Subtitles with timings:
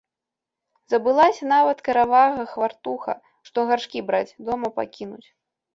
[0.93, 3.13] Забылася нават каравага хвартуха,
[3.51, 5.25] што гаршкі браць, дома пакінуць.